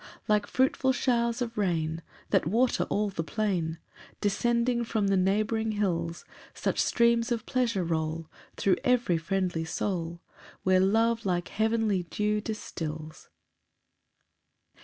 [0.25, 2.01] 3 Like fruitful showers of rain,
[2.31, 3.77] That water all the plain,
[4.19, 8.27] Descending from the neighbouring hills; Such streams of pleasure roll
[8.57, 10.19] Thro' every friendly soul,
[10.63, 13.29] Where love like heavenly dew distils.